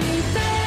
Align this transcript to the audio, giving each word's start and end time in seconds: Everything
Everything 0.00 0.57